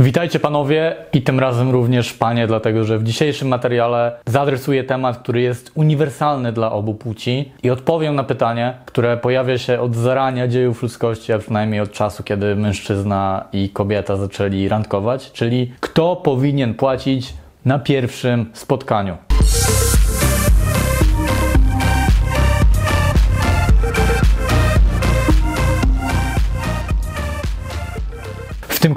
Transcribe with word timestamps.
Witajcie 0.00 0.40
panowie 0.40 0.96
i 1.12 1.22
tym 1.22 1.40
razem 1.40 1.70
również 1.70 2.12
panie, 2.12 2.46
dlatego 2.46 2.84
że 2.84 2.98
w 2.98 3.04
dzisiejszym 3.04 3.48
materiale 3.48 4.12
zaadresuję 4.26 4.84
temat, 4.84 5.18
który 5.18 5.40
jest 5.40 5.70
uniwersalny 5.74 6.52
dla 6.52 6.72
obu 6.72 6.94
płci 6.94 7.52
i 7.62 7.70
odpowiem 7.70 8.14
na 8.14 8.24
pytanie, 8.24 8.74
które 8.86 9.16
pojawia 9.16 9.58
się 9.58 9.80
od 9.80 9.96
zarania 9.96 10.48
dziejów 10.48 10.82
ludzkości, 10.82 11.32
a 11.32 11.38
przynajmniej 11.38 11.80
od 11.80 11.92
czasu, 11.92 12.22
kiedy 12.22 12.56
mężczyzna 12.56 13.44
i 13.52 13.68
kobieta 13.68 14.16
zaczęli 14.16 14.68
randkować, 14.68 15.32
czyli 15.32 15.72
kto 15.80 16.16
powinien 16.16 16.74
płacić 16.74 17.34
na 17.64 17.78
pierwszym 17.78 18.50
spotkaniu. 18.52 19.16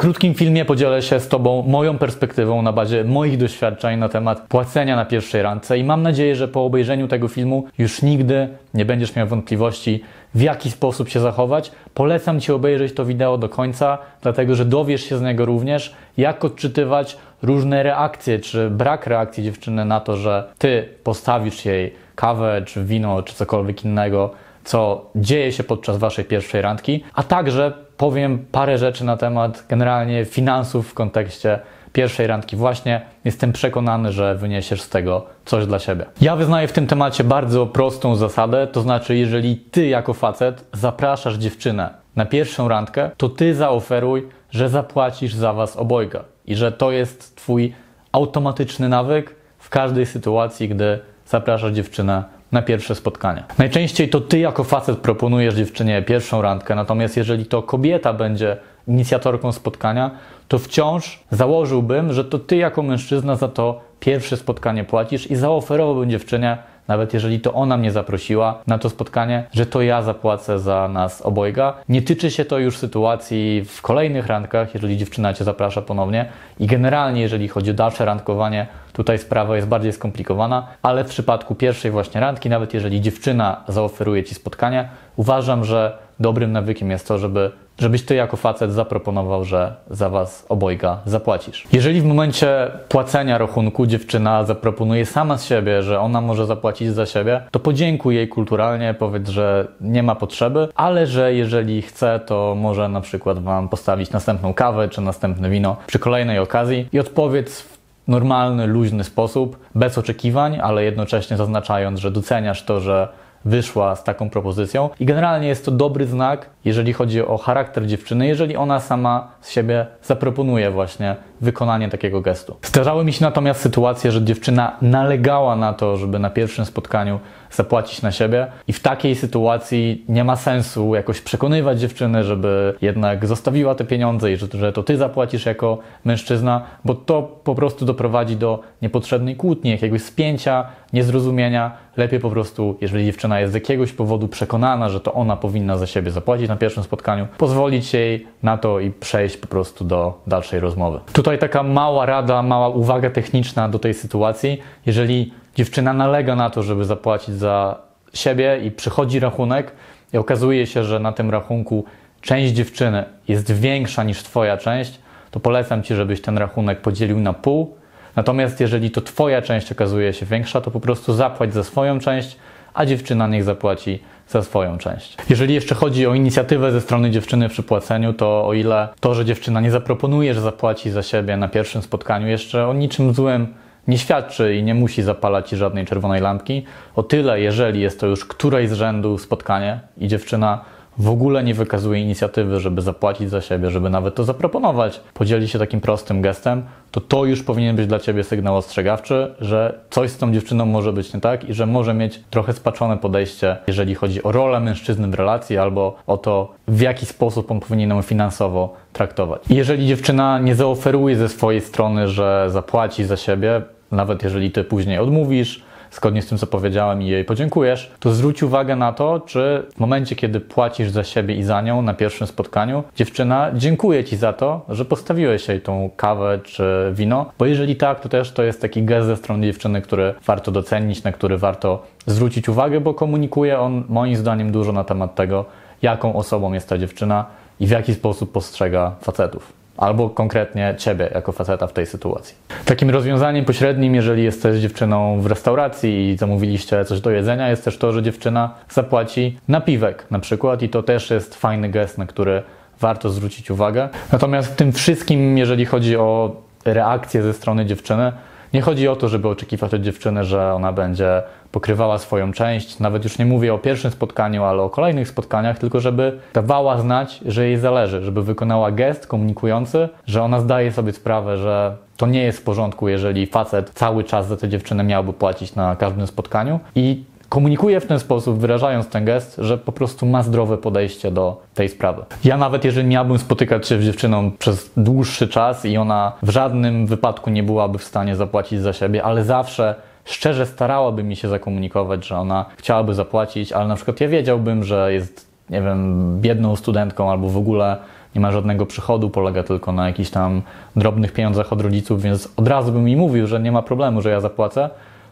Krótkim 0.01 0.33
filmie 0.33 0.65
podzielę 0.65 1.01
się 1.01 1.19
z 1.19 1.27
Tobą 1.27 1.63
moją 1.67 1.97
perspektywą 1.97 2.61
na 2.61 2.73
bazie 2.73 3.03
moich 3.03 3.37
doświadczeń 3.37 3.99
na 3.99 4.09
temat 4.09 4.41
płacenia 4.47 4.95
na 4.95 5.05
pierwszej 5.05 5.41
randce 5.41 5.77
i 5.77 5.83
mam 5.83 6.01
nadzieję, 6.01 6.35
że 6.35 6.47
po 6.47 6.65
obejrzeniu 6.65 7.07
tego 7.07 7.27
filmu 7.27 7.65
już 7.77 8.01
nigdy 8.01 8.49
nie 8.73 8.85
będziesz 8.85 9.15
miał 9.15 9.27
wątpliwości, 9.27 10.03
w 10.35 10.41
jaki 10.41 10.71
sposób 10.71 11.09
się 11.09 11.19
zachować. 11.19 11.71
Polecam 11.93 12.39
Ci 12.39 12.51
obejrzeć 12.51 12.93
to 12.93 13.05
wideo 13.05 13.37
do 13.37 13.49
końca, 13.49 13.97
dlatego 14.21 14.55
że 14.55 14.65
dowiesz 14.65 15.03
się 15.03 15.17
z 15.17 15.21
niego 15.21 15.45
również, 15.45 15.95
jak 16.17 16.45
odczytywać 16.45 17.17
różne 17.41 17.83
reakcje, 17.83 18.39
czy 18.39 18.69
brak 18.69 19.07
reakcji 19.07 19.43
dziewczyny 19.43 19.85
na 19.85 19.99
to, 19.99 20.17
że 20.17 20.51
Ty 20.57 20.89
postawisz 21.03 21.65
jej 21.65 21.93
kawę, 22.15 22.61
czy 22.65 22.83
wino, 22.83 23.23
czy 23.23 23.35
cokolwiek 23.35 23.85
innego, 23.85 24.31
co 24.63 25.05
dzieje 25.15 25.51
się 25.51 25.63
podczas 25.63 25.97
Waszej 25.97 26.25
pierwszej 26.25 26.61
randki, 26.61 27.03
a 27.13 27.23
także 27.23 27.73
powiem 28.01 28.45
parę 28.51 28.77
rzeczy 28.77 29.05
na 29.05 29.17
temat 29.17 29.65
generalnie 29.69 30.25
finansów 30.25 30.89
w 30.89 30.93
kontekście 30.93 31.59
pierwszej 31.93 32.27
randki. 32.27 32.55
Właśnie 32.55 33.01
jestem 33.25 33.53
przekonany, 33.53 34.11
że 34.11 34.35
wyniesiesz 34.35 34.81
z 34.81 34.89
tego 34.89 35.25
coś 35.45 35.65
dla 35.65 35.79
siebie. 35.79 36.05
Ja 36.21 36.35
wyznaję 36.35 36.67
w 36.67 36.71
tym 36.71 36.87
temacie 36.87 37.23
bardzo 37.23 37.65
prostą 37.65 38.15
zasadę, 38.15 38.67
to 38.67 38.81
znaczy, 38.81 39.15
jeżeli 39.15 39.57
ty 39.57 39.87
jako 39.87 40.13
facet 40.13 40.65
zapraszasz 40.73 41.35
dziewczynę 41.35 41.93
na 42.15 42.25
pierwszą 42.25 42.67
randkę, 42.67 43.11
to 43.17 43.29
ty 43.29 43.55
zaoferuj, 43.55 44.27
że 44.51 44.69
zapłacisz 44.69 45.33
za 45.33 45.53
was 45.53 45.77
obojga 45.77 46.23
i 46.45 46.55
że 46.55 46.71
to 46.71 46.91
jest 46.91 47.35
twój 47.35 47.73
automatyczny 48.11 48.89
nawyk 48.89 49.35
w 49.57 49.69
każdej 49.69 50.05
sytuacji, 50.05 50.69
gdy 50.69 50.99
zapraszasz 51.25 51.71
dziewczynę 51.71 52.23
na 52.51 52.61
pierwsze 52.61 52.95
spotkanie. 52.95 53.43
Najczęściej 53.57 54.09
to 54.09 54.21
ty 54.21 54.39
jako 54.39 54.63
facet 54.63 54.97
proponujesz 54.97 55.55
dziewczynie 55.55 56.01
pierwszą 56.01 56.41
randkę, 56.41 56.75
natomiast 56.75 57.17
jeżeli 57.17 57.45
to 57.45 57.63
kobieta 57.63 58.13
będzie 58.13 58.57
inicjatorką 58.87 59.51
spotkania, 59.51 60.11
to 60.47 60.59
wciąż 60.59 61.23
założyłbym, 61.31 62.13
że 62.13 62.25
to 62.25 62.39
ty 62.39 62.55
jako 62.55 62.83
mężczyzna 62.83 63.35
za 63.35 63.47
to 63.47 63.81
pierwsze 63.99 64.37
spotkanie 64.37 64.83
płacisz 64.83 65.31
i 65.31 65.35
zaoferowałbym 65.35 66.09
dziewczynie, 66.09 66.57
nawet 66.87 67.13
jeżeli 67.13 67.39
to 67.39 67.53
ona 67.53 67.77
mnie 67.77 67.91
zaprosiła 67.91 68.61
na 68.67 68.77
to 68.77 68.89
spotkanie, 68.89 69.43
że 69.53 69.65
to 69.65 69.81
ja 69.81 70.01
zapłacę 70.01 70.59
za 70.59 70.87
nas 70.87 71.21
obojga. 71.21 71.73
Nie 71.89 72.01
tyczy 72.01 72.31
się 72.31 72.45
to 72.45 72.59
już 72.59 72.77
sytuacji 72.77 73.65
w 73.67 73.81
kolejnych 73.81 74.27
randkach, 74.27 74.73
jeżeli 74.73 74.97
dziewczyna 74.97 75.33
cię 75.33 75.43
zaprasza 75.43 75.81
ponownie 75.81 76.25
i 76.59 76.67
generalnie 76.67 77.21
jeżeli 77.21 77.47
chodzi 77.47 77.71
o 77.71 77.73
dalsze 77.73 78.05
randkowanie, 78.05 78.67
tutaj 78.93 79.17
sprawa 79.17 79.55
jest 79.55 79.67
bardziej 79.67 79.93
skomplikowana, 79.93 80.67
ale 80.81 81.03
w 81.03 81.07
przypadku 81.07 81.55
pierwszej 81.55 81.91
właśnie 81.91 82.21
randki, 82.21 82.49
nawet 82.49 82.73
jeżeli 82.73 83.01
dziewczyna 83.01 83.63
zaoferuje 83.67 84.23
ci 84.23 84.35
spotkanie, 84.35 84.89
uważam, 85.15 85.65
że 85.65 85.97
dobrym 86.19 86.51
nawykiem 86.51 86.91
jest 86.91 87.07
to, 87.07 87.17
żeby 87.17 87.51
żebyś 87.79 88.05
ty 88.05 88.15
jako 88.15 88.37
facet 88.37 88.73
zaproponował, 88.73 89.45
że 89.45 89.75
za 89.89 90.09
was 90.09 90.45
obojga 90.49 90.97
zapłacisz. 91.05 91.67
Jeżeli 91.71 92.01
w 92.01 92.05
momencie 92.05 92.71
płacenia 92.89 93.37
rachunku 93.37 93.85
dziewczyna 93.85 94.43
zaproponuje 94.43 95.05
sama 95.05 95.37
z 95.37 95.45
siebie, 95.45 95.83
że 95.83 95.99
ona 95.99 96.21
może 96.21 96.45
zapłacić 96.45 96.93
za 96.93 97.05
siebie, 97.05 97.41
to 97.51 97.59
podziękuj 97.59 98.15
jej 98.15 98.27
kulturalnie, 98.27 98.95
powiedz, 98.99 99.29
że 99.29 99.67
nie 99.81 100.03
ma 100.03 100.15
potrzeby, 100.15 100.67
ale 100.75 101.07
że 101.07 101.33
jeżeli 101.33 101.81
chce, 101.81 102.19
to 102.25 102.55
może 102.57 102.89
na 102.89 103.01
przykład 103.01 103.39
wam 103.39 103.69
postawić 103.69 104.11
następną 104.11 104.53
kawę 104.53 104.89
czy 104.89 105.01
następne 105.01 105.49
wino 105.49 105.77
przy 105.87 105.99
kolejnej 105.99 106.39
okazji 106.39 106.87
i 106.91 106.99
odpowiedz 106.99 107.61
w 107.61 107.81
normalny, 108.07 108.67
luźny 108.67 109.03
sposób, 109.03 109.59
bez 109.75 109.97
oczekiwań, 109.97 110.59
ale 110.63 110.83
jednocześnie 110.83 111.37
zaznaczając, 111.37 111.99
że 111.99 112.11
doceniasz 112.11 112.63
to, 112.63 112.79
że 112.79 113.07
wyszła 113.45 113.95
z 113.95 114.03
taką 114.03 114.29
propozycją. 114.29 114.89
I 114.99 115.05
generalnie 115.05 115.47
jest 115.47 115.65
to 115.65 115.71
dobry 115.71 116.05
znak, 116.05 116.49
jeżeli 116.65 116.93
chodzi 116.93 117.21
o 117.21 117.37
charakter 117.37 117.87
dziewczyny, 117.87 118.27
jeżeli 118.27 118.55
ona 118.55 118.79
sama 118.79 119.31
z 119.41 119.49
siebie 119.49 119.85
zaproponuje 120.03 120.71
właśnie 120.71 121.15
wykonanie 121.41 121.89
takiego 121.89 122.21
gestu. 122.21 122.55
Zdarzały 122.61 123.05
mi 123.05 123.13
się 123.13 123.25
natomiast 123.25 123.61
sytuacje, 123.61 124.11
że 124.11 124.23
dziewczyna 124.23 124.77
nalegała 124.81 125.55
na 125.55 125.73
to, 125.73 125.97
żeby 125.97 126.19
na 126.19 126.29
pierwszym 126.29 126.65
spotkaniu 126.65 127.19
zapłacić 127.51 128.01
na 128.01 128.11
siebie 128.11 128.47
i 128.67 128.73
w 128.73 128.79
takiej 128.79 129.15
sytuacji 129.15 130.05
nie 130.09 130.23
ma 130.23 130.35
sensu 130.35 130.95
jakoś 130.95 131.21
przekonywać 131.21 131.79
dziewczyny, 131.79 132.23
żeby 132.23 132.75
jednak 132.81 133.25
zostawiła 133.25 133.75
te 133.75 133.85
pieniądze 133.85 134.31
i 134.31 134.37
że, 134.37 134.47
że 134.53 134.73
to 134.73 134.83
ty 134.83 134.97
zapłacisz 134.97 135.45
jako 135.45 135.77
mężczyzna, 136.05 136.61
bo 136.85 136.95
to 136.95 137.21
po 137.43 137.55
prostu 137.55 137.85
doprowadzi 137.85 138.35
do 138.35 138.59
niepotrzebnej 138.81 139.35
kłótni, 139.35 139.71
jakiegoś 139.71 140.01
spięcia, 140.01 140.65
niezrozumienia. 140.93 141.71
Lepiej 141.97 142.19
po 142.19 142.29
prostu, 142.29 142.77
jeżeli 142.81 143.05
dziewczyna 143.05 143.39
jest 143.39 143.51
z 143.51 143.55
jakiegoś 143.55 143.93
powodu 143.93 144.27
przekonana, 144.27 144.89
że 144.89 144.99
to 144.99 145.13
ona 145.13 145.37
powinna 145.37 145.77
za 145.77 145.87
siebie 145.87 146.11
zapłacić 146.11 146.49
na 146.49 146.55
pierwszym 146.55 146.83
spotkaniu, 146.83 147.27
pozwolić 147.37 147.93
jej 147.93 148.27
na 148.43 148.57
to 148.57 148.79
i 148.79 148.91
przejść 148.91 149.37
po 149.37 149.47
prostu 149.47 149.85
do 149.85 150.21
dalszej 150.27 150.59
rozmowy. 150.59 150.99
Tutaj 151.13 151.30
taka 151.37 151.63
mała 151.63 152.05
rada, 152.05 152.43
mała 152.43 152.69
uwaga 152.69 153.09
techniczna 153.09 153.69
do 153.69 153.79
tej 153.79 153.93
sytuacji. 153.93 154.61
Jeżeli 154.85 155.33
dziewczyna 155.55 155.93
nalega 155.93 156.35
na 156.35 156.49
to, 156.49 156.63
żeby 156.63 156.85
zapłacić 156.85 157.35
za 157.35 157.79
siebie 158.13 158.59
i 158.63 158.71
przychodzi 158.71 159.19
rachunek 159.19 159.71
i 160.13 160.17
okazuje 160.17 160.67
się, 160.67 160.83
że 160.83 160.99
na 160.99 161.11
tym 161.11 161.29
rachunku 161.29 161.85
część 162.21 162.53
dziewczyny 162.53 163.05
jest 163.27 163.51
większa 163.51 164.03
niż 164.03 164.23
Twoja 164.23 164.57
część, 164.57 164.99
to 165.31 165.39
polecam 165.39 165.83
Ci, 165.83 165.95
żebyś 165.95 166.21
ten 166.21 166.37
rachunek 166.37 166.81
podzielił 166.81 167.19
na 167.19 167.33
pół. 167.33 167.75
Natomiast 168.15 168.59
jeżeli 168.59 168.91
to 168.91 169.01
Twoja 169.01 169.41
część 169.41 169.71
okazuje 169.71 170.13
się 170.13 170.25
większa, 170.25 170.61
to 170.61 170.71
po 170.71 170.79
prostu 170.79 171.13
zapłać 171.13 171.53
za 171.53 171.63
swoją 171.63 171.99
część, 171.99 172.37
a 172.73 172.85
dziewczyna 172.85 173.27
niech 173.27 173.43
zapłaci 173.43 173.99
za 174.27 174.43
swoją 174.43 174.77
część. 174.77 175.17
Jeżeli 175.29 175.53
jeszcze 175.53 175.75
chodzi 175.75 176.07
o 176.07 176.13
inicjatywę 176.13 176.71
ze 176.71 176.81
strony 176.81 177.11
dziewczyny 177.11 177.49
przy 177.49 177.63
płaceniu, 177.63 178.13
to 178.13 178.47
o 178.47 178.53
ile 178.53 178.87
to, 178.99 179.15
że 179.15 179.25
dziewczyna 179.25 179.61
nie 179.61 179.71
zaproponuje, 179.71 180.33
że 180.33 180.41
zapłaci 180.41 180.91
za 180.91 181.03
siebie 181.03 181.37
na 181.37 181.47
pierwszym 181.47 181.81
spotkaniu, 181.81 182.27
jeszcze 182.27 182.67
o 182.67 182.73
niczym 182.73 183.13
złym 183.13 183.53
nie 183.87 183.97
świadczy 183.97 184.55
i 184.55 184.63
nie 184.63 184.75
musi 184.75 185.03
zapalać 185.03 185.49
ci 185.49 185.57
żadnej 185.57 185.85
czerwonej 185.85 186.21
lampki, 186.21 186.65
o 186.95 187.03
tyle 187.03 187.41
jeżeli 187.41 187.81
jest 187.81 187.99
to 187.99 188.07
już 188.07 188.25
któreś 188.25 188.69
z 188.69 188.73
rzędu 188.73 189.17
spotkanie 189.17 189.79
i 189.97 190.07
dziewczyna 190.07 190.65
w 190.97 191.09
ogóle 191.09 191.43
nie 191.43 191.53
wykazuje 191.53 192.01
inicjatywy, 192.01 192.59
żeby 192.59 192.81
zapłacić 192.81 193.29
za 193.29 193.41
siebie, 193.41 193.71
żeby 193.71 193.89
nawet 193.89 194.15
to 194.15 194.23
zaproponować, 194.23 195.01
podzieli 195.13 195.47
się 195.47 195.59
takim 195.59 195.81
prostym 195.81 196.21
gestem, 196.21 196.63
to 196.91 197.01
to 197.01 197.25
już 197.25 197.43
powinien 197.43 197.75
być 197.75 197.87
dla 197.87 197.99
Ciebie 197.99 198.23
sygnał 198.23 198.57
ostrzegawczy, 198.57 199.35
że 199.39 199.79
coś 199.89 200.09
z 200.09 200.17
tą 200.17 200.33
dziewczyną 200.33 200.65
może 200.65 200.93
być 200.93 201.13
nie 201.13 201.21
tak 201.21 201.49
i 201.49 201.53
że 201.53 201.65
może 201.65 201.93
mieć 201.93 202.21
trochę 202.29 202.53
spaczone 202.53 202.97
podejście, 202.97 203.57
jeżeli 203.67 203.95
chodzi 203.95 204.23
o 204.23 204.31
rolę 204.31 204.59
mężczyzny 204.59 205.07
w 205.07 205.13
relacji 205.13 205.57
albo 205.57 205.95
o 206.07 206.17
to, 206.17 206.53
w 206.67 206.81
jaki 206.81 207.05
sposób 207.05 207.51
on 207.51 207.59
powinien 207.59 207.89
ją 207.89 208.01
finansowo 208.01 208.75
traktować. 208.93 209.41
Jeżeli 209.49 209.87
dziewczyna 209.87 210.39
nie 210.39 210.55
zaoferuje 210.55 211.15
ze 211.15 211.29
swojej 211.29 211.61
strony, 211.61 212.07
że 212.07 212.45
zapłaci 212.49 213.03
za 213.03 213.17
siebie, 213.17 213.61
nawet 213.91 214.23
jeżeli 214.23 214.51
Ty 214.51 214.63
później 214.63 214.97
odmówisz, 214.97 215.63
zgodnie 215.91 216.21
z 216.21 216.27
tym, 216.27 216.37
co 216.37 216.47
powiedziałem 216.47 217.01
i 217.01 217.07
jej 217.07 217.25
podziękujesz, 217.25 217.91
to 217.99 218.13
zwróć 218.13 218.43
uwagę 218.43 218.75
na 218.75 218.93
to, 218.93 219.19
czy 219.19 219.63
w 219.75 219.79
momencie, 219.79 220.15
kiedy 220.15 220.39
płacisz 220.39 220.89
za 220.89 221.03
siebie 221.03 221.35
i 221.35 221.43
za 221.43 221.61
nią 221.61 221.81
na 221.81 221.93
pierwszym 221.93 222.27
spotkaniu, 222.27 222.83
dziewczyna 222.95 223.51
dziękuję 223.53 224.03
Ci 224.03 224.17
za 224.17 224.33
to, 224.33 224.65
że 224.69 224.85
postawiłeś 224.85 225.47
jej 225.47 225.61
tą 225.61 225.89
kawę 225.95 226.39
czy 226.43 226.91
wino, 226.93 227.31
bo 227.39 227.45
jeżeli 227.45 227.75
tak, 227.75 227.99
to 227.99 228.09
też 228.09 228.31
to 228.31 228.43
jest 228.43 228.61
taki 228.61 228.83
gest 228.83 229.07
ze 229.07 229.17
strony 229.17 229.47
dziewczyny, 229.47 229.81
który 229.81 230.13
warto 230.25 230.51
docenić, 230.51 231.03
na 231.03 231.11
który 231.11 231.37
warto 231.37 231.83
zwrócić 232.05 232.49
uwagę, 232.49 232.81
bo 232.81 232.93
komunikuje 232.93 233.59
on 233.59 233.83
moim 233.89 234.15
zdaniem 234.15 234.51
dużo 234.51 234.71
na 234.71 234.83
temat 234.83 235.15
tego, 235.15 235.45
jaką 235.81 236.15
osobą 236.15 236.53
jest 236.53 236.69
ta 236.69 236.77
dziewczyna 236.77 237.25
i 237.59 237.67
w 237.67 237.69
jaki 237.69 237.93
sposób 237.93 238.31
postrzega 238.31 238.95
facetów 239.01 239.60
albo 239.81 240.09
konkretnie 240.09 240.75
ciebie 240.77 241.09
jako 241.13 241.31
faceta 241.31 241.67
w 241.67 241.73
tej 241.73 241.85
sytuacji. 241.85 242.35
Takim 242.65 242.89
rozwiązaniem 242.89 243.45
pośrednim, 243.45 243.95
jeżeli 243.95 244.23
jesteś 244.23 244.61
dziewczyną 244.61 245.21
w 245.21 245.25
restauracji 245.25 246.09
i 246.09 246.17
zamówiliście 246.17 246.85
coś 246.85 247.01
do 247.01 247.11
jedzenia, 247.11 247.49
jest 247.49 247.65
też 247.65 247.77
to, 247.77 247.91
że 247.91 248.03
dziewczyna 248.03 248.53
zapłaci 248.69 249.39
napiwek 249.47 250.05
na 250.11 250.19
przykład 250.19 250.61
i 250.61 250.69
to 250.69 250.83
też 250.83 251.09
jest 251.09 251.35
fajny 251.35 251.69
gest, 251.69 251.97
na 251.97 252.05
który 252.05 252.43
warto 252.79 253.09
zwrócić 253.09 253.51
uwagę. 253.51 253.89
Natomiast 254.11 254.51
w 254.51 254.55
tym 254.55 254.71
wszystkim, 254.71 255.37
jeżeli 255.37 255.65
chodzi 255.65 255.97
o 255.97 256.35
reakcję 256.65 257.23
ze 257.23 257.33
strony 257.33 257.65
dziewczyny, 257.65 258.11
nie 258.53 258.61
chodzi 258.61 258.87
o 258.87 258.95
to, 258.95 259.07
żeby 259.07 259.27
oczekiwać 259.27 259.73
od 259.73 259.81
dziewczyny, 259.81 260.23
że 260.23 260.53
ona 260.53 260.73
będzie 260.73 261.23
pokrywała 261.51 261.97
swoją 261.97 262.33
część. 262.33 262.79
Nawet 262.79 263.03
już 263.03 263.17
nie 263.17 263.25
mówię 263.25 263.53
o 263.53 263.57
pierwszym 263.57 263.91
spotkaniu, 263.91 264.43
ale 264.43 264.61
o 264.61 264.69
kolejnych 264.69 265.07
spotkaniach, 265.07 265.59
tylko 265.59 265.79
żeby 265.79 266.19
dawała 266.33 266.77
znać, 266.77 267.21
że 267.25 267.47
jej 267.47 267.57
zależy, 267.57 268.01
żeby 268.01 268.23
wykonała 268.23 268.71
gest 268.71 269.07
komunikujący, 269.07 269.89
że 270.05 270.23
ona 270.23 270.39
zdaje 270.39 270.71
sobie 270.71 270.93
sprawę, 270.93 271.37
że 271.37 271.75
to 271.97 272.07
nie 272.07 272.23
jest 272.23 272.39
w 272.39 272.43
porządku, 272.43 272.89
jeżeli 272.89 273.27
facet 273.27 273.69
cały 273.69 274.03
czas 274.03 274.27
za 274.27 274.37
tę 274.37 274.49
dziewczynę 274.49 274.83
miałby 274.83 275.13
płacić 275.13 275.55
na 275.55 275.75
każdym 275.75 276.07
spotkaniu 276.07 276.59
i 276.75 277.03
komunikuje 277.31 277.79
w 277.79 277.85
ten 277.85 277.99
sposób, 277.99 278.39
wyrażając 278.39 278.87
ten 278.87 279.05
gest, 279.05 279.35
że 279.37 279.57
po 279.57 279.71
prostu 279.71 280.05
ma 280.05 280.23
zdrowe 280.23 280.57
podejście 280.57 281.11
do 281.11 281.41
tej 281.53 281.69
sprawy. 281.69 282.03
Ja 282.23 282.37
nawet 282.37 282.65
jeżeli 282.65 282.87
miałbym 282.87 283.19
spotykać 283.19 283.67
się 283.67 283.81
z 283.81 283.85
dziewczyną 283.85 284.31
przez 284.31 284.71
dłuższy 284.77 285.27
czas 285.27 285.65
i 285.65 285.77
ona 285.77 286.11
w 286.23 286.29
żadnym 286.29 286.87
wypadku 286.87 287.29
nie 287.29 287.43
byłaby 287.43 287.77
w 287.77 287.83
stanie 287.83 288.15
zapłacić 288.15 288.61
za 288.61 288.73
siebie, 288.73 289.03
ale 289.03 289.23
zawsze 289.23 289.75
szczerze 290.05 290.45
starałaby 290.45 291.03
mi 291.03 291.15
się 291.15 291.27
zakomunikować, 291.27 292.07
że 292.07 292.17
ona 292.17 292.45
chciałaby 292.57 292.93
zapłacić, 292.93 293.51
ale 293.51 293.67
na 293.67 293.75
przykład 293.75 294.01
ja 294.01 294.07
wiedziałbym, 294.07 294.63
że 294.63 294.93
jest, 294.93 295.27
nie 295.49 295.61
wiem, 295.61 296.21
biedną 296.21 296.55
studentką 296.55 297.11
albo 297.11 297.29
w 297.29 297.37
ogóle 297.37 297.77
nie 298.15 298.21
ma 298.21 298.31
żadnego 298.31 298.65
przychodu, 298.65 299.09
polega 299.09 299.43
tylko 299.43 299.71
na 299.71 299.87
jakichś 299.87 300.09
tam 300.09 300.41
drobnych 300.75 301.13
pieniądzach 301.13 301.53
od 301.53 301.61
rodziców, 301.61 302.01
więc 302.01 302.29
od 302.37 302.47
razu 302.47 302.71
bym 302.71 302.83
mi 302.83 302.95
mówił, 302.95 303.27
że 303.27 303.39
nie 303.39 303.51
ma 303.51 303.61
problemu, 303.61 304.01
że 304.01 304.09
ja 304.09 304.19
zapłacę, 304.19 304.69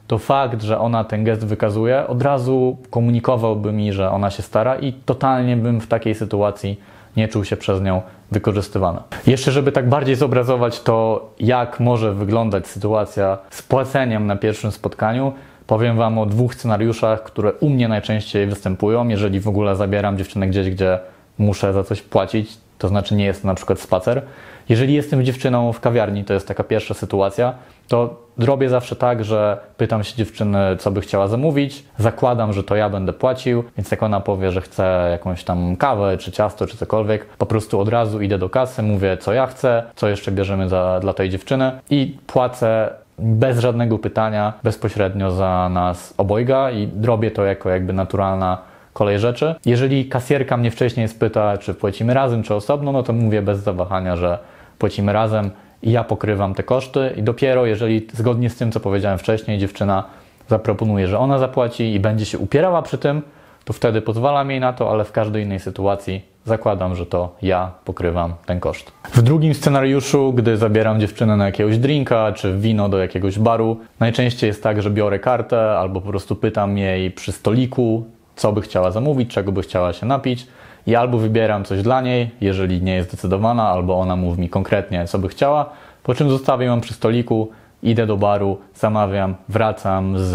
to 0.09 0.17
fakt, 0.17 0.61
że 0.61 0.79
ona 0.79 1.03
ten 1.03 1.23
gest 1.23 1.45
wykazuje, 1.45 2.07
od 2.07 2.21
razu 2.21 2.77
komunikowałby 2.89 3.71
mi, 3.71 3.93
że 3.93 4.11
ona 4.11 4.29
się 4.29 4.43
stara 4.43 4.75
i 4.75 4.93
totalnie 4.93 5.57
bym 5.57 5.81
w 5.81 5.87
takiej 5.87 6.15
sytuacji 6.15 6.79
nie 7.17 7.27
czuł 7.27 7.43
się 7.43 7.57
przez 7.57 7.81
nią 7.81 8.01
wykorzystywany. 8.31 8.99
Jeszcze, 9.27 9.51
żeby 9.51 9.71
tak 9.71 9.89
bardziej 9.89 10.15
zobrazować 10.15 10.81
to, 10.81 11.29
jak 11.39 11.79
może 11.79 12.13
wyglądać 12.13 12.67
sytuacja 12.67 13.37
z 13.49 13.61
płaceniem 13.61 14.27
na 14.27 14.35
pierwszym 14.35 14.71
spotkaniu, 14.71 15.33
powiem 15.67 15.97
Wam 15.97 16.17
o 16.17 16.25
dwóch 16.25 16.55
scenariuszach, 16.55 17.23
które 17.23 17.53
u 17.53 17.69
mnie 17.69 17.87
najczęściej 17.87 18.47
występują, 18.47 19.07
jeżeli 19.07 19.39
w 19.39 19.47
ogóle 19.47 19.75
zabieram 19.75 20.17
dziewczynę 20.17 20.47
gdzieś, 20.47 20.69
gdzie 20.69 20.99
muszę 21.37 21.73
za 21.73 21.83
coś 21.83 22.01
płacić, 22.01 22.57
to 22.77 22.87
znaczy 22.87 23.15
nie 23.15 23.25
jest 23.25 23.41
to 23.41 23.47
na 23.47 23.55
przykład 23.55 23.79
spacer. 23.79 24.21
Jeżeli 24.69 24.93
jestem 24.93 25.25
dziewczyną 25.25 25.73
w 25.73 25.79
kawiarni, 25.79 26.23
to 26.23 26.33
jest 26.33 26.47
taka 26.47 26.63
pierwsza 26.63 26.93
sytuacja, 26.93 27.53
to 27.87 28.28
robię 28.45 28.69
zawsze 28.69 28.95
tak, 28.95 29.25
że 29.25 29.57
pytam 29.77 30.03
się 30.03 30.15
dziewczyny, 30.15 30.59
co 30.79 30.91
by 30.91 31.01
chciała 31.01 31.27
zamówić, 31.27 31.83
zakładam, 31.97 32.53
że 32.53 32.63
to 32.63 32.75
ja 32.75 32.89
będę 32.89 33.13
płacił, 33.13 33.63
więc 33.77 33.91
jak 33.91 34.03
ona 34.03 34.19
powie, 34.19 34.51
że 34.51 34.61
chce 34.61 35.07
jakąś 35.11 35.43
tam 35.43 35.75
kawę, 35.75 36.17
czy 36.17 36.31
ciasto, 36.31 36.67
czy 36.67 36.77
cokolwiek, 36.77 37.25
po 37.25 37.45
prostu 37.45 37.79
od 37.79 37.89
razu 37.89 38.21
idę 38.21 38.37
do 38.37 38.49
kasy, 38.49 38.83
mówię, 38.83 39.17
co 39.17 39.33
ja 39.33 39.47
chcę, 39.47 39.83
co 39.95 40.07
jeszcze 40.07 40.31
bierzemy 40.31 40.69
za, 40.69 40.99
dla 41.01 41.13
tej 41.13 41.29
dziewczyny 41.29 41.71
i 41.89 42.17
płacę 42.27 42.89
bez 43.19 43.59
żadnego 43.59 43.99
pytania, 43.99 44.53
bezpośrednio 44.63 45.31
za 45.31 45.69
nas 45.69 46.13
obojga 46.17 46.71
i 46.71 46.89
robię 47.03 47.31
to 47.31 47.45
jako 47.45 47.69
jakby 47.69 47.93
naturalna 47.93 48.57
kolej 48.93 49.19
rzeczy. 49.19 49.55
Jeżeli 49.65 50.05
kasjerka 50.05 50.57
mnie 50.57 50.71
wcześniej 50.71 51.07
spyta, 51.07 51.57
czy 51.57 51.73
płacimy 51.73 52.13
razem, 52.13 52.43
czy 52.43 52.55
osobno, 52.55 52.91
no 52.91 53.03
to 53.03 53.13
mówię 53.13 53.41
bez 53.41 53.59
zawahania, 53.59 54.15
że 54.15 54.39
płacimy 54.79 55.13
razem 55.13 55.51
i 55.83 55.91
ja 55.91 56.03
pokrywam 56.03 56.53
te 56.53 56.63
koszty 56.63 57.13
i 57.17 57.23
dopiero 57.23 57.65
jeżeli 57.65 58.07
zgodnie 58.13 58.49
z 58.49 58.55
tym, 58.55 58.71
co 58.71 58.79
powiedziałem 58.79 59.19
wcześniej, 59.19 59.57
dziewczyna 59.57 60.03
zaproponuje, 60.47 61.07
że 61.07 61.19
ona 61.19 61.37
zapłaci 61.37 61.93
i 61.93 61.99
będzie 61.99 62.25
się 62.25 62.37
upierała 62.37 62.81
przy 62.81 62.97
tym, 62.97 63.21
to 63.65 63.73
wtedy 63.73 64.01
pozwalam 64.01 64.51
jej 64.51 64.59
na 64.59 64.73
to, 64.73 64.91
ale 64.91 65.05
w 65.05 65.11
każdej 65.11 65.43
innej 65.43 65.59
sytuacji 65.59 66.21
zakładam, 66.45 66.95
że 66.95 67.05
to 67.05 67.35
ja 67.41 67.71
pokrywam 67.85 68.33
ten 68.45 68.59
koszt. 68.59 68.91
W 69.11 69.21
drugim 69.21 69.53
scenariuszu, 69.53 70.33
gdy 70.33 70.57
zabieram 70.57 70.99
dziewczynę 70.99 71.37
na 71.37 71.45
jakiegoś 71.45 71.77
drinka 71.77 72.31
czy 72.31 72.57
wino 72.57 72.89
do 72.89 72.97
jakiegoś 72.97 73.39
baru, 73.39 73.77
najczęściej 73.99 74.47
jest 74.47 74.63
tak, 74.63 74.81
że 74.81 74.89
biorę 74.89 75.19
kartę 75.19 75.77
albo 75.77 76.01
po 76.01 76.07
prostu 76.07 76.35
pytam 76.35 76.77
jej 76.77 77.11
przy 77.11 77.31
stoliku, 77.31 78.05
co 78.35 78.51
by 78.51 78.61
chciała 78.61 78.91
zamówić, 78.91 79.29
czego 79.29 79.51
by 79.51 79.61
chciała 79.61 79.93
się 79.93 80.05
napić 80.05 80.47
i 80.89 80.95
albo 80.95 81.17
wybieram 81.17 81.63
coś 81.63 81.81
dla 81.81 82.01
niej, 82.01 82.31
jeżeli 82.41 82.81
nie 82.81 82.95
jest 82.95 83.09
zdecydowana, 83.09 83.69
albo 83.69 83.99
ona 83.99 84.15
mówi 84.15 84.41
mi 84.41 84.49
konkretnie, 84.49 85.07
co 85.07 85.19
by 85.19 85.27
chciała, 85.27 85.69
po 86.03 86.15
czym 86.15 86.29
zostawię 86.29 86.65
ją 86.65 86.81
przy 86.81 86.93
stoliku, 86.93 87.51
idę 87.83 88.07
do 88.07 88.17
baru, 88.17 88.57
zamawiam, 88.75 89.35
wracam 89.49 90.13
z 90.17 90.33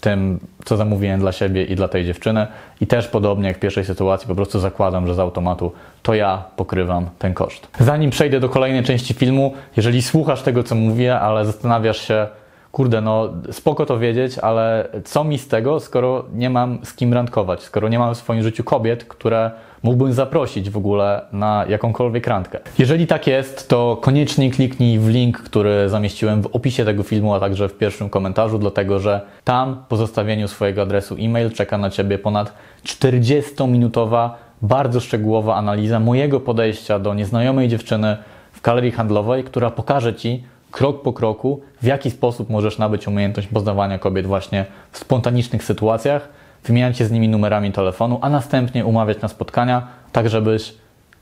tym, 0.00 0.40
co 0.64 0.76
zamówiłem 0.76 1.20
dla 1.20 1.32
siebie 1.32 1.64
i 1.64 1.76
dla 1.76 1.88
tej 1.88 2.04
dziewczyny. 2.04 2.46
I 2.80 2.86
też 2.86 3.08
podobnie 3.08 3.48
jak 3.48 3.56
w 3.56 3.60
pierwszej 3.60 3.84
sytuacji, 3.84 4.28
po 4.28 4.34
prostu 4.34 4.58
zakładam, 4.58 5.06
że 5.06 5.14
z 5.14 5.18
automatu 5.18 5.72
to 6.02 6.14
ja 6.14 6.44
pokrywam 6.56 7.06
ten 7.18 7.34
koszt. 7.34 7.68
Zanim 7.80 8.10
przejdę 8.10 8.40
do 8.40 8.48
kolejnej 8.48 8.82
części 8.82 9.14
filmu, 9.14 9.54
jeżeli 9.76 10.02
słuchasz 10.02 10.42
tego, 10.42 10.62
co 10.62 10.74
mówię, 10.74 11.20
ale 11.20 11.44
zastanawiasz 11.44 12.08
się, 12.08 12.26
kurde, 12.72 13.00
no 13.00 13.28
spoko 13.50 13.86
to 13.86 13.98
wiedzieć, 13.98 14.38
ale 14.38 14.88
co 15.04 15.24
mi 15.24 15.38
z 15.38 15.48
tego, 15.48 15.80
skoro 15.80 16.24
nie 16.34 16.50
mam 16.50 16.78
z 16.82 16.94
kim 16.94 17.14
randkować, 17.14 17.62
skoro 17.62 17.88
nie 17.88 17.98
mam 17.98 18.14
w 18.14 18.18
swoim 18.18 18.42
życiu 18.42 18.64
kobiet, 18.64 19.04
które 19.04 19.50
mógłbym 19.84 20.12
zaprosić 20.12 20.70
w 20.70 20.76
ogóle 20.76 21.22
na 21.32 21.64
jakąkolwiek 21.68 22.26
randkę. 22.26 22.58
Jeżeli 22.78 23.06
tak 23.06 23.26
jest, 23.26 23.68
to 23.68 23.98
koniecznie 24.00 24.50
kliknij 24.50 24.98
w 24.98 25.08
link, 25.08 25.38
który 25.38 25.88
zamieściłem 25.88 26.42
w 26.42 26.46
opisie 26.46 26.84
tego 26.84 27.02
filmu, 27.02 27.34
a 27.34 27.40
także 27.40 27.68
w 27.68 27.78
pierwszym 27.78 28.10
komentarzu, 28.10 28.58
dlatego 28.58 28.98
że 28.98 29.20
tam 29.44 29.84
po 29.88 29.96
zostawieniu 29.96 30.48
swojego 30.48 30.82
adresu 30.82 31.16
e-mail 31.18 31.50
czeka 31.50 31.78
na 31.78 31.90
Ciebie 31.90 32.18
ponad 32.18 32.52
40-minutowa, 32.84 34.30
bardzo 34.62 35.00
szczegółowa 35.00 35.56
analiza 35.56 36.00
mojego 36.00 36.40
podejścia 36.40 36.98
do 36.98 37.14
nieznajomej 37.14 37.68
dziewczyny 37.68 38.16
w 38.52 38.60
galerii 38.60 38.92
handlowej, 38.92 39.44
która 39.44 39.70
pokaże 39.70 40.14
Ci, 40.14 40.44
krok 40.70 41.02
po 41.02 41.12
kroku, 41.12 41.60
w 41.82 41.86
jaki 41.86 42.10
sposób 42.10 42.50
możesz 42.50 42.78
nabyć 42.78 43.08
umiejętność 43.08 43.48
poznawania 43.48 43.98
kobiet 43.98 44.26
właśnie 44.26 44.64
w 44.92 44.98
spontanicznych 44.98 45.64
sytuacjach, 45.64 46.28
wymieniać 46.64 46.98
się 46.98 47.06
z 47.06 47.10
nimi 47.10 47.28
numerami 47.28 47.72
telefonu, 47.72 48.18
a 48.22 48.30
następnie 48.30 48.84
umawiać 48.84 49.20
na 49.20 49.28
spotkania, 49.28 49.86
tak 50.12 50.28
żebyś 50.28 50.74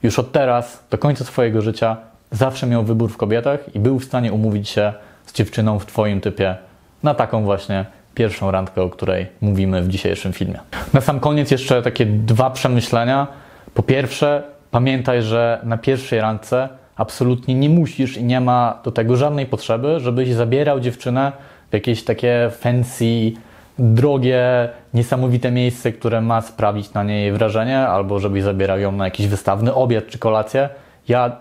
już 0.03 0.19
od 0.19 0.33
teraz 0.33 0.85
do 0.91 0.99
końca 0.99 1.25
swojego 1.25 1.63
życia 1.63 1.97
zawsze 2.31 2.67
miał 2.67 2.85
wybór 2.85 3.11
w 3.11 3.17
kobietach 3.17 3.75
i 3.75 3.81
był 3.81 3.99
w 3.99 4.05
stanie 4.05 4.33
umówić 4.33 4.69
się 4.69 4.93
z 5.27 5.33
dziewczyną 5.33 5.79
w 5.79 5.87
Twoim 5.87 6.21
typie 6.21 6.57
na 7.03 7.15
taką 7.15 7.45
właśnie 7.45 7.85
pierwszą 8.15 8.51
randkę, 8.51 8.83
o 8.83 8.91
której 8.91 9.27
mówimy 9.41 9.83
w 9.83 9.89
dzisiejszym 9.89 10.33
filmie. 10.33 10.61
Na 10.95 11.01
sam 11.01 11.21
koniec 11.21 11.51
jeszcze 11.51 11.83
takie 11.83 12.07
dwa 12.07 12.51
przemyślenia. 12.51 13.27
Po 13.75 13.83
pierwsze, 13.83 14.43
pamiętaj, 14.71 15.23
że 15.23 15.61
na 15.65 15.79
pierwszej 15.79 16.21
randce 16.21 16.69
absolutnie 16.97 17.55
nie 17.55 17.71
musisz 17.71 18.17
i 18.17 18.25
nie 18.25 18.41
ma 18.41 18.79
do 18.85 18.93
tego 18.93 19.17
żadnej 19.17 19.47
potrzeby, 19.47 20.01
żebyś 20.01 20.33
zabierał 20.33 20.81
dziewczynę 20.81 21.33
w 21.71 21.75
jakieś 21.75 22.05
takie 22.05 22.51
fancy, 22.59 23.33
drogie, 23.79 24.69
niesamowite 24.95 25.51
miejsce, 25.51 25.93
które 25.93 26.21
ma 26.21 26.41
sprawić 26.41 26.93
na 26.93 27.03
niej 27.03 27.33
wrażenie, 27.33 27.79
albo 27.79 28.19
żebyś 28.19 28.43
zabierał 28.43 28.79
ją 28.79 28.93
na 28.93 29.05
jakiś 29.05 29.27
wystawny 29.27 29.75
obiad 29.75 30.07
czy 30.07 30.19
kolację. 30.19 30.69
Ja 31.09 31.37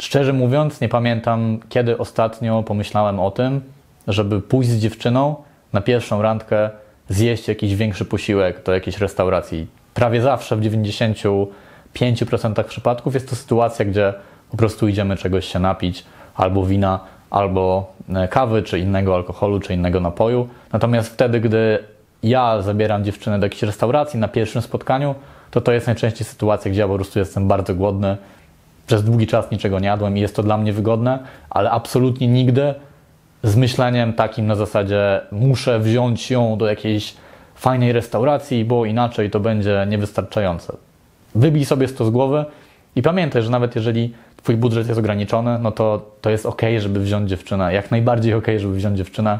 szczerze 0.00 0.32
mówiąc 0.32 0.80
nie 0.80 0.88
pamiętam, 0.88 1.58
kiedy 1.68 1.98
ostatnio 1.98 2.62
pomyślałem 2.62 3.20
o 3.20 3.30
tym, 3.30 3.60
żeby 4.08 4.40
pójść 4.40 4.70
z 4.70 4.78
dziewczyną 4.78 5.36
na 5.72 5.80
pierwszą 5.80 6.22
randkę, 6.22 6.70
zjeść 7.08 7.48
jakiś 7.48 7.74
większy 7.74 8.04
posiłek 8.04 8.64
do 8.64 8.72
jakiejś 8.72 8.98
restauracji. 8.98 9.66
Prawie 9.94 10.20
zawsze 10.20 10.56
w 10.56 10.60
95% 10.60 12.64
przypadków 12.64 13.14
jest 13.14 13.30
to 13.30 13.36
sytuacja, 13.36 13.84
gdzie 13.84 14.14
po 14.50 14.56
prostu 14.56 14.88
idziemy 14.88 15.16
czegoś 15.16 15.46
się 15.46 15.58
napić, 15.58 16.04
albo 16.34 16.66
wina, 16.66 17.00
albo 17.30 17.92
e, 18.14 18.28
kawy, 18.28 18.62
czy 18.62 18.78
innego 18.78 19.14
alkoholu, 19.14 19.60
czy 19.60 19.74
innego 19.74 20.00
napoju. 20.00 20.48
Natomiast 20.72 21.08
wtedy, 21.08 21.40
gdy 21.40 21.78
ja 22.22 22.62
zabieram 22.62 23.04
dziewczynę 23.04 23.38
do 23.38 23.46
jakiejś 23.46 23.62
restauracji 23.62 24.20
na 24.20 24.28
pierwszym 24.28 24.62
spotkaniu, 24.62 25.14
to 25.50 25.60
to 25.60 25.72
jest 25.72 25.86
najczęściej 25.86 26.26
sytuacja, 26.26 26.70
gdzie 26.70 26.80
ja 26.80 26.88
po 26.88 26.94
prostu 26.94 27.18
jestem 27.18 27.48
bardzo 27.48 27.74
głodny, 27.74 28.16
przez 28.86 29.04
długi 29.04 29.26
czas 29.26 29.50
niczego 29.50 29.80
nie 29.80 29.86
jadłem 29.86 30.16
i 30.16 30.20
jest 30.20 30.36
to 30.36 30.42
dla 30.42 30.58
mnie 30.58 30.72
wygodne, 30.72 31.18
ale 31.50 31.70
absolutnie 31.70 32.28
nigdy 32.28 32.74
z 33.42 33.56
myśleniem 33.56 34.12
takim 34.12 34.46
na 34.46 34.54
zasadzie 34.54 35.20
muszę 35.32 35.80
wziąć 35.80 36.30
ją 36.30 36.58
do 36.58 36.66
jakiejś 36.66 37.14
fajnej 37.54 37.92
restauracji, 37.92 38.64
bo 38.64 38.84
inaczej 38.84 39.30
to 39.30 39.40
będzie 39.40 39.86
niewystarczające. 39.88 40.76
Wybij 41.34 41.64
sobie 41.64 41.88
to 41.88 42.04
z 42.04 42.10
głowy 42.10 42.44
i 42.96 43.02
pamiętaj, 43.02 43.42
że 43.42 43.50
nawet 43.50 43.76
jeżeli 43.76 44.14
Twój 44.44 44.56
budżet 44.56 44.88
jest 44.88 44.98
ograniczony, 44.98 45.58
no 45.58 45.72
to, 45.72 46.10
to 46.20 46.30
jest 46.30 46.46
ok, 46.46 46.62
żeby 46.78 47.00
wziąć 47.00 47.30
dziewczynę, 47.30 47.74
jak 47.74 47.90
najbardziej 47.90 48.34
ok, 48.34 48.46
żeby 48.58 48.74
wziąć 48.74 48.98
dziewczynę 48.98 49.38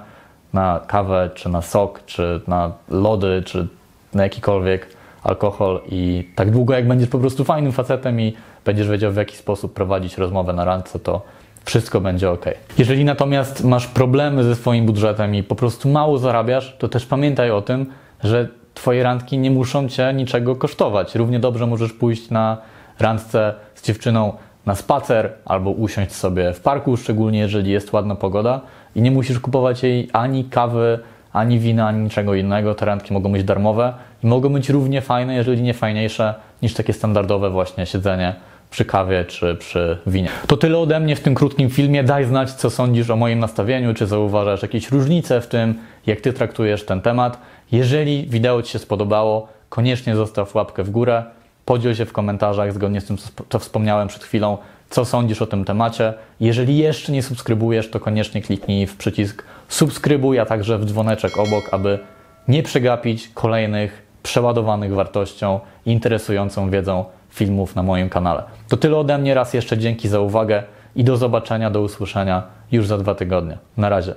na 0.53 0.81
kawę, 0.87 1.31
czy 1.35 1.49
na 1.49 1.63
sok, 1.63 2.03
czy 2.07 2.41
na 2.47 2.73
lody, 2.89 3.43
czy 3.47 3.67
na 4.15 4.23
jakikolwiek 4.23 4.89
alkohol 5.23 5.81
i 5.89 6.29
tak 6.35 6.51
długo 6.51 6.75
jak 6.75 6.89
będziesz 6.89 7.09
po 7.09 7.19
prostu 7.19 7.45
fajnym 7.45 7.73
facetem 7.73 8.21
i 8.21 8.35
będziesz 8.65 8.89
wiedział 8.89 9.13
w 9.13 9.17
jaki 9.17 9.37
sposób 9.37 9.75
prowadzić 9.75 10.19
rozmowę 10.19 10.53
na 10.53 10.65
randce, 10.65 10.99
to 10.99 11.23
wszystko 11.65 12.01
będzie 12.01 12.31
ok. 12.31 12.45
Jeżeli 12.79 13.05
natomiast 13.05 13.65
masz 13.65 13.87
problemy 13.87 14.45
ze 14.45 14.57
swoim 14.57 14.87
budżetem 14.87 15.35
i 15.35 15.43
po 15.43 15.55
prostu 15.55 15.89
mało 15.89 16.19
zarabiasz, 16.19 16.77
to 16.79 16.89
też 16.89 17.07
pamiętaj 17.07 17.51
o 17.51 17.63
tym, 17.63 17.87
że 18.23 18.49
Twoje 18.75 19.03
randki 19.03 19.39
nie 19.39 19.51
muszą 19.51 19.89
Cię 19.89 20.15
niczego 20.15 20.57
kosztować. 20.57 21.15
Równie 21.15 21.41
dobrze 21.41 21.67
możesz 21.67 21.93
pójść 21.93 22.31
na 22.31 22.59
randce 22.99 23.55
z 23.75 23.83
dziewczyną 23.83 24.33
na 24.67 24.75
spacer 24.75 25.33
albo 25.45 25.71
usiąść 25.71 26.13
sobie 26.13 26.53
w 26.53 26.61
parku, 26.61 26.97
szczególnie 26.97 27.39
jeżeli 27.39 27.71
jest 27.71 27.93
ładna 27.93 28.15
pogoda 28.15 28.61
i 28.95 29.03
nie 29.03 29.11
musisz 29.11 29.41
kupować 29.41 29.83
jej 29.83 30.09
ani 30.13 30.45
kawy, 30.45 30.99
ani 31.33 31.59
wina, 31.59 31.89
ani 31.89 32.03
niczego 32.03 32.35
innego. 32.35 32.75
Te 32.75 32.87
randki 32.87 33.13
mogą 33.13 33.33
być 33.33 33.45
darmowe 33.45 33.95
i 34.25 34.27
mogą 34.27 34.53
być 34.53 34.69
równie 34.69 35.01
fajne, 35.01 35.35
jeżeli 35.35 35.63
nie 35.63 35.75
fajniejsze 35.75 36.35
niż 36.63 36.75
takie 36.75 36.93
standardowe 36.93 37.51
właśnie 37.51 37.87
siedzenie 37.87 38.35
przy 38.71 38.85
kawie 38.85 39.25
czy 39.25 39.55
przy 39.55 39.99
winie. 40.07 40.29
To 40.47 40.57
tyle 40.57 40.79
ode 40.79 41.01
mnie 41.01 41.17
w 41.17 41.21
tym 41.21 41.35
krótkim 41.35 41.71
filmie. 41.71 42.05
Daj 42.05 42.25
znać, 42.25 42.53
co 42.53 42.71
sądzisz 42.71 43.11
o 43.11 43.17
moim 43.17 43.39
nastawieniu, 43.39 43.95
czy 43.95 44.07
zauważasz 44.07 44.63
jakieś 44.63 44.91
różnice 44.91 45.41
w 45.41 45.47
tym, 45.47 45.75
jak 46.07 46.21
Ty 46.21 46.33
traktujesz 46.33 46.85
ten 46.85 47.01
temat. 47.01 47.39
Jeżeli 47.73 48.27
wideo 48.27 48.63
Ci 48.63 48.73
się 48.73 48.79
spodobało, 48.79 49.49
koniecznie 49.69 50.17
zostaw 50.17 50.55
łapkę 50.55 50.83
w 50.85 50.91
górę, 50.91 51.25
podziel 51.65 51.95
się 51.95 52.05
w 52.05 52.13
komentarzach 52.13 52.73
zgodnie 52.73 53.01
z 53.01 53.05
tym, 53.05 53.17
co 53.49 53.59
wspomniałem 53.59 54.09
przed 54.09 54.25
chwilą, 54.25 54.59
co 54.91 55.05
sądzisz 55.05 55.43
o 55.43 55.47
tym 55.47 55.65
temacie. 55.65 56.15
Jeżeli 56.41 56.79
jeszcze 56.79 57.13
nie 57.13 57.23
subskrybujesz, 57.23 57.91
to 57.91 58.01
koniecznie 58.01 58.43
kliknij 58.43 58.87
w 58.87 58.97
przycisk 58.97 59.45
subskrybuj, 59.69 60.39
a 60.39 60.47
także 60.47 60.79
w 60.79 60.85
dzwoneczek 60.85 61.39
obok, 61.39 61.69
aby 61.73 61.99
nie 62.49 62.63
przegapić 62.63 63.29
kolejnych 63.35 64.03
przeładowanych 64.23 64.95
wartością 64.95 65.61
interesującą 65.87 66.71
wiedzą 66.71 67.05
filmów 67.31 67.77
na 67.77 67.83
moim 67.83 68.09
kanale. 68.09 68.43
To 68.69 68.77
tyle 68.77 68.97
ode 68.97 69.19
mnie. 69.19 69.35
Raz 69.35 69.55
jeszcze 69.55 69.79
dzięki 69.79 70.09
za 70.09 70.21
uwagę 70.21 70.63
i 70.97 71.05
do 71.05 71.17
zobaczenia, 71.17 71.71
do 71.71 71.81
usłyszenia 71.81 72.43
już 72.73 72.87
za 72.87 72.99
dwa 72.99 73.15
tygodnie. 73.15 73.59
Na 73.77 73.89
razie. 73.89 74.15